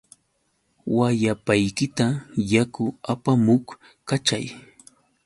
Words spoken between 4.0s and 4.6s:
kachay.